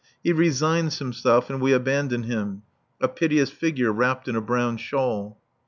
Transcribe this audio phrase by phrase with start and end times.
[0.23, 2.63] He resigns himself, and we abandon him,
[2.99, 5.39] a piteous figure wrapped in a brown shawl.